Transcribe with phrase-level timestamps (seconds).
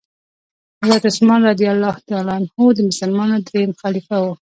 [0.83, 4.33] حضرت عثمان رضي الله تعالی عنه د مسلمانانو دريم خليفه وو.